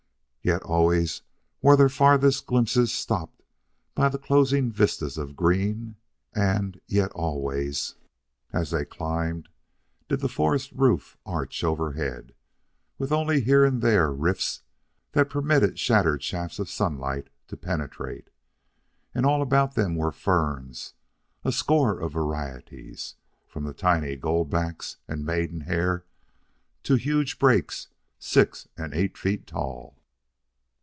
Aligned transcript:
Yet 0.43 0.63
always 0.63 1.21
were 1.61 1.77
their 1.77 1.87
farthest 1.87 2.47
glimpses 2.47 2.91
stopped 2.91 3.43
by 3.93 4.09
the 4.09 4.17
closing 4.17 4.71
vistas 4.71 5.15
of 5.15 5.35
green, 5.35 5.97
and, 6.33 6.81
yet 6.87 7.11
always, 7.11 7.93
as 8.51 8.71
they 8.71 8.83
climbed, 8.83 9.49
did 10.09 10.19
the 10.19 10.27
forest 10.27 10.71
roof 10.71 11.15
arch 11.27 11.63
overhead, 11.63 12.33
with 12.97 13.11
only 13.11 13.41
here 13.41 13.63
and 13.63 13.83
there 13.83 14.11
rifts 14.11 14.61
that 15.11 15.29
permitted 15.29 15.77
shattered 15.77 16.23
shafts 16.23 16.57
of 16.57 16.71
sunlight 16.71 17.29
to 17.47 17.55
penetrate. 17.55 18.31
And 19.13 19.27
all 19.27 19.43
about 19.43 19.75
them 19.75 19.95
were 19.95 20.11
ferns, 20.11 20.95
a 21.45 21.51
score 21.51 21.99
of 21.99 22.13
varieties, 22.13 23.13
from 23.47 23.63
the 23.63 23.73
tiny 23.75 24.15
gold 24.15 24.49
backs 24.49 24.97
and 25.07 25.23
maidenhair 25.23 26.03
to 26.81 26.95
huge 26.95 27.37
brakes 27.37 27.89
six 28.17 28.67
and 28.75 28.91
eight 28.95 29.19
feet 29.19 29.45
tall. 29.45 29.99